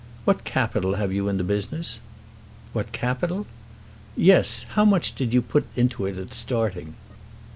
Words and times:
"What 0.25 0.43
capital 0.45 0.95
have 0.95 1.13
you 1.13 1.27
in 1.27 1.37
the 1.37 1.43
business?" 1.43 1.99
"What 2.73 2.91
capital?" 2.91 3.45
"Yes; 4.17 4.63
how 4.69 4.83
much 4.83 5.13
did 5.13 5.31
you 5.31 5.43
put 5.43 5.67
into 5.75 6.07
it 6.07 6.17
at 6.17 6.33
starting?" 6.33 6.95